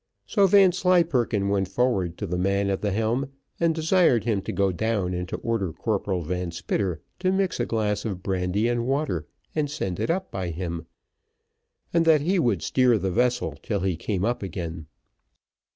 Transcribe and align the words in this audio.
So 0.25 0.47
Vanslyperken 0.47 1.47
went 1.47 1.67
forward 1.67 2.17
to 2.17 2.25
the 2.25 2.39
man 2.39 2.71
at 2.71 2.81
the 2.81 2.89
helm, 2.89 3.29
and 3.59 3.75
desired 3.75 4.23
him 4.23 4.41
to 4.41 4.51
go 4.51 4.71
down 4.71 5.13
and 5.13 5.29
to 5.29 5.37
order 5.37 5.71
Corporal 5.71 6.23
Van 6.23 6.49
Spitter 6.49 7.03
to 7.19 7.31
mix 7.31 7.59
a 7.59 7.67
glass 7.67 8.03
of 8.03 8.23
brandy 8.23 8.67
and 8.67 8.87
water, 8.87 9.27
and 9.53 9.69
send 9.69 9.99
it 9.99 10.09
up 10.09 10.31
by 10.31 10.49
him, 10.49 10.87
and 11.93 12.03
that 12.05 12.21
he 12.21 12.39
would 12.39 12.63
steer 12.63 12.97
the 12.97 13.11
vessel 13.11 13.59
till 13.61 13.81
he 13.81 13.95
came 13.95 14.25
up 14.25 14.41
again. 14.41 14.87